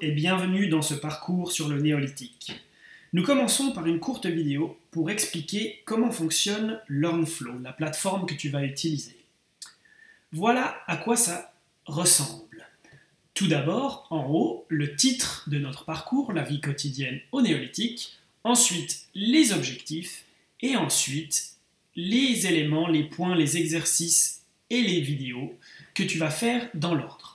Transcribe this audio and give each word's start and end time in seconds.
Et 0.00 0.10
bienvenue 0.10 0.68
dans 0.68 0.82
ce 0.82 0.94
parcours 0.94 1.52
sur 1.52 1.68
le 1.68 1.80
néolithique. 1.80 2.52
Nous 3.12 3.22
commençons 3.22 3.72
par 3.72 3.86
une 3.86 4.00
courte 4.00 4.26
vidéo 4.26 4.78
pour 4.90 5.10
expliquer 5.10 5.82
comment 5.84 6.10
fonctionne 6.10 6.80
LearnFlow, 6.88 7.60
la 7.60 7.72
plateforme 7.72 8.26
que 8.26 8.34
tu 8.34 8.48
vas 8.48 8.64
utiliser. 8.64 9.16
Voilà 10.32 10.76
à 10.86 10.96
quoi 10.96 11.16
ça 11.16 11.52
ressemble. 11.86 12.66
Tout 13.34 13.46
d'abord, 13.46 14.06
en 14.10 14.26
haut, 14.30 14.66
le 14.68 14.96
titre 14.96 15.44
de 15.48 15.58
notre 15.58 15.84
parcours, 15.84 16.32
la 16.32 16.42
vie 16.42 16.60
quotidienne 16.60 17.20
au 17.32 17.42
néolithique, 17.42 18.18
ensuite 18.42 19.06
les 19.14 19.52
objectifs 19.52 20.24
et 20.60 20.76
ensuite 20.76 21.54
les 21.96 22.46
éléments, 22.46 22.88
les 22.88 23.04
points, 23.04 23.36
les 23.36 23.58
exercices 23.58 24.42
et 24.70 24.82
les 24.82 25.00
vidéos 25.00 25.56
que 25.94 26.02
tu 26.02 26.18
vas 26.18 26.30
faire 26.30 26.68
dans 26.74 26.94
l'ordre. 26.94 27.33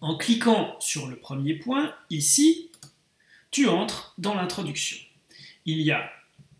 En 0.00 0.16
cliquant 0.16 0.76
sur 0.80 1.06
le 1.08 1.16
premier 1.16 1.54
point, 1.54 1.94
ici, 2.10 2.70
tu 3.50 3.68
entres 3.68 4.14
dans 4.18 4.34
l'introduction. 4.34 4.96
Il 5.64 5.80
y 5.80 5.90
a 5.90 6.10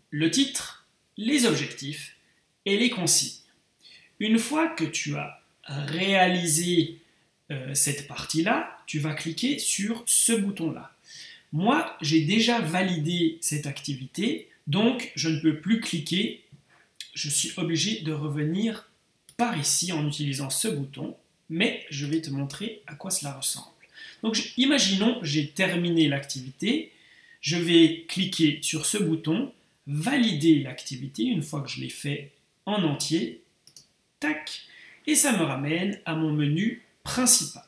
le 0.09 0.29
titre, 0.29 0.87
les 1.17 1.45
objectifs 1.45 2.17
et 2.65 2.77
les 2.77 2.89
consignes. 2.89 3.39
Une 4.19 4.37
fois 4.37 4.67
que 4.67 4.83
tu 4.83 5.15
as 5.15 5.41
réalisé 5.63 6.99
euh, 7.51 7.73
cette 7.73 8.07
partie-là, 8.07 8.77
tu 8.85 8.99
vas 8.99 9.13
cliquer 9.13 9.57
sur 9.57 10.03
ce 10.05 10.33
bouton-là. 10.33 10.91
Moi, 11.51 11.97
j'ai 12.01 12.21
déjà 12.21 12.59
validé 12.59 13.37
cette 13.41 13.65
activité, 13.65 14.49
donc 14.67 15.11
je 15.15 15.29
ne 15.29 15.39
peux 15.39 15.59
plus 15.59 15.79
cliquer. 15.79 16.43
Je 17.13 17.29
suis 17.29 17.51
obligé 17.57 18.01
de 18.01 18.11
revenir 18.11 18.89
par 19.37 19.57
ici 19.57 19.91
en 19.91 20.07
utilisant 20.07 20.49
ce 20.49 20.67
bouton, 20.67 21.15
mais 21.49 21.85
je 21.89 22.05
vais 22.05 22.21
te 22.21 22.29
montrer 22.29 22.81
à 22.87 22.95
quoi 22.95 23.11
cela 23.11 23.33
ressemble. 23.33 23.67
Donc 24.23 24.53
imaginons, 24.57 25.19
j'ai 25.23 25.49
terminé 25.49 26.07
l'activité, 26.07 26.91
je 27.41 27.57
vais 27.57 28.05
cliquer 28.07 28.59
sur 28.61 28.85
ce 28.85 28.97
bouton, 28.97 29.53
valider 29.87 30.59
l'activité 30.59 31.23
une 31.23 31.43
fois 31.43 31.61
que 31.61 31.69
je 31.69 31.79
l'ai 31.79 31.89
fait 31.89 32.31
en 32.65 32.83
entier, 32.83 33.41
tac, 34.19 34.61
et 35.07 35.15
ça 35.15 35.37
me 35.37 35.43
ramène 35.43 35.99
à 36.05 36.15
mon 36.15 36.31
menu 36.31 36.83
principal. 37.03 37.63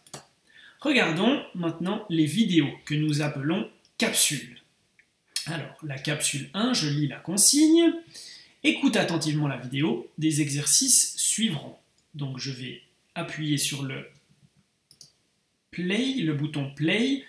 Regardons 0.80 1.42
maintenant 1.56 2.06
les 2.10 2.26
vidéos 2.26 2.72
que 2.86 2.96
nous 2.96 3.22
appelons 3.22 3.70
capsules. 3.98 4.62
Alors, 5.46 5.76
la 5.84 5.98
capsule 5.98 6.50
1, 6.54 6.74
je 6.74 6.90
lis 6.90 7.08
la 7.08 7.18
consigne. 7.18 7.94
Écoute 8.64 8.96
attentivement 8.96 9.48
la 9.48 9.58
vidéo, 9.58 10.10
des 10.18 10.42
exercices 10.42 11.16
suivront. 11.18 11.78
Donc 12.14 12.38
je 12.38 12.52
vais 12.52 12.82
appuyer 13.16 13.58
sur 13.58 13.84
le 13.84 14.10
play, 15.72 16.16
le 16.16 16.34
bouton 16.34 16.74
play, 16.74 17.26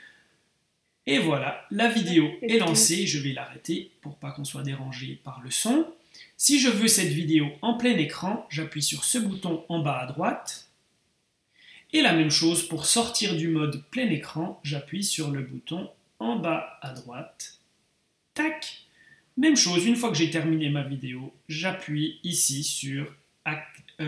et 1.06 1.19
voilà, 1.19 1.66
la 1.70 1.88
vidéo 1.88 2.30
est 2.42 2.58
lancée, 2.58 3.06
je 3.06 3.19
vais 3.19 3.33
l'arrêter 3.33 3.91
pour 4.03 4.16
pas 4.16 4.30
qu'on 4.30 4.44
soit 4.44 4.62
dérangé 4.62 5.20
par 5.25 5.41
le 5.42 5.50
son. 5.50 5.86
Si 6.36 6.60
je 6.60 6.69
veux 6.69 6.86
cette 6.86 7.08
vidéo 7.08 7.48
en 7.60 7.75
plein 7.75 7.97
écran, 7.97 8.47
j'appuie 8.50 8.83
sur 8.83 9.05
ce 9.05 9.19
bouton 9.19 9.64
en 9.69 9.80
bas 9.80 9.98
à 9.98 10.06
droite. 10.06 10.69
Et 11.92 12.03
la 12.03 12.12
même 12.12 12.30
chose 12.30 12.66
pour 12.69 12.86
sortir 12.86 13.36
du 13.36 13.48
mode 13.48 13.84
plein 13.91 14.08
écran, 14.10 14.60
j'appuie 14.62 15.05
sur 15.05 15.30
le 15.30 15.42
bouton 15.42 15.91
en 16.20 16.36
bas 16.36 16.78
à 16.83 16.92
droite. 16.92 17.58
Tac 18.34 18.83
même 19.38 19.56
chose, 19.56 19.86
une 19.86 19.97
fois 19.97 20.10
que 20.10 20.16
j'ai 20.16 20.30
terminé 20.30 20.69
ma 20.69 20.83
vidéo, 20.83 21.34
j'appuie 21.48 22.20
ici 22.22 22.62
sur 22.62 23.14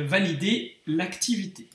valider 0.03 0.77
l'activité. 0.87 1.69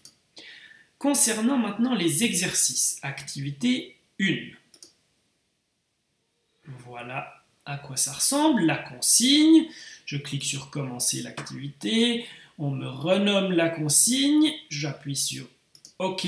Concernant 0.98 1.58
maintenant 1.58 1.96
les 1.96 2.24
exercices, 2.24 3.00
activité 3.02 3.96
1. 4.20 4.36
Voilà 6.86 7.40
à 7.66 7.78
quoi 7.78 7.96
ça 7.96 8.14
ressemble, 8.14 8.66
la 8.66 8.78
consigne. 8.78 9.66
Je 10.06 10.18
clique 10.18 10.44
sur 10.44 10.70
commencer 10.72 11.22
l'activité, 11.22 12.26
on 12.58 12.72
me 12.72 12.88
renomme 12.88 13.52
la 13.52 13.70
consigne, 13.70 14.52
j'appuie 14.70 15.16
sur 15.16 15.46
OK, 16.00 16.28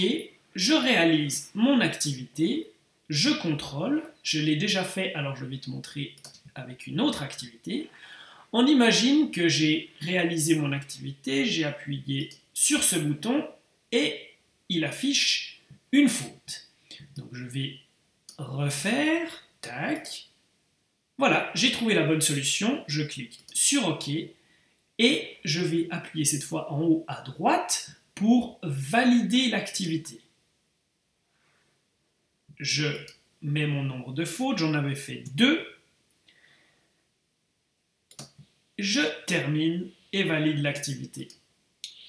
je 0.55 0.73
réalise 0.73 1.49
mon 1.55 1.81
activité, 1.81 2.71
je 3.09 3.29
contrôle, 3.29 4.03
je 4.23 4.39
l'ai 4.39 4.55
déjà 4.55 4.83
fait, 4.83 5.13
alors 5.15 5.35
je 5.35 5.45
vais 5.45 5.57
te 5.57 5.69
montrer 5.69 6.15
avec 6.55 6.87
une 6.87 7.01
autre 7.01 7.23
activité. 7.23 7.89
On 8.53 8.65
imagine 8.65 9.31
que 9.31 9.47
j'ai 9.47 9.91
réalisé 10.01 10.55
mon 10.55 10.71
activité, 10.73 11.45
j'ai 11.45 11.63
appuyé 11.63 12.29
sur 12.53 12.83
ce 12.83 12.97
bouton 12.97 13.47
et 13.91 14.17
il 14.69 14.83
affiche 14.83 15.61
une 15.91 16.09
faute. 16.09 16.69
Donc 17.15 17.29
je 17.33 17.45
vais 17.45 17.75
refaire, 18.37 19.43
tac. 19.61 20.27
Voilà, 21.17 21.51
j'ai 21.55 21.71
trouvé 21.71 21.93
la 21.93 22.03
bonne 22.03 22.21
solution, 22.21 22.83
je 22.87 23.03
clique 23.03 23.41
sur 23.53 23.87
OK 23.87 24.09
et 24.09 25.37
je 25.45 25.61
vais 25.61 25.87
appuyer 25.89 26.25
cette 26.25 26.43
fois 26.43 26.71
en 26.71 26.81
haut 26.81 27.05
à 27.07 27.21
droite 27.21 27.91
pour 28.15 28.59
valider 28.63 29.47
l'activité. 29.49 30.19
Je 32.59 32.87
mets 33.41 33.65
mon 33.65 33.83
nombre 33.83 34.13
de 34.13 34.25
fautes, 34.25 34.59
j'en 34.59 34.73
avais 34.73 34.95
fait 34.95 35.23
deux, 35.35 35.65
je 38.81 39.01
termine 39.25 39.89
et 40.13 40.23
valide 40.23 40.61
l'activité. 40.61 41.27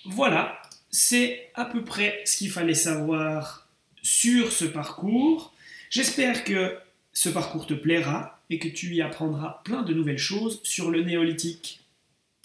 Voilà, 0.04 0.60
c'est 0.90 1.50
à 1.54 1.64
peu 1.64 1.84
près 1.84 2.22
ce 2.24 2.36
qu'il 2.36 2.50
fallait 2.50 2.74
savoir 2.74 3.68
sur 4.02 4.52
ce 4.52 4.64
parcours. 4.64 5.54
J'espère 5.90 6.44
que 6.44 6.76
ce 7.12 7.28
parcours 7.28 7.66
te 7.66 7.74
plaira 7.74 8.40
et 8.50 8.58
que 8.58 8.68
tu 8.68 8.94
y 8.94 9.02
apprendras 9.02 9.60
plein 9.64 9.82
de 9.82 9.94
nouvelles 9.94 10.18
choses 10.18 10.60
sur 10.64 10.90
le 10.90 11.02
néolithique. 11.02 11.80